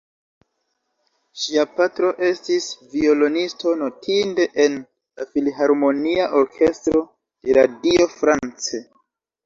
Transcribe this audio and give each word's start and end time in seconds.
Ŝia 1.41 1.65
patro, 1.73 2.09
estis 2.29 2.71
violonisto 2.95 3.75
notinde 3.83 4.49
en 4.67 4.81
la 4.83 5.31
filharmonia 5.37 6.29
orkestro 6.43 7.07
de 7.47 7.63
Radio 7.63 8.15
France. 8.21 8.87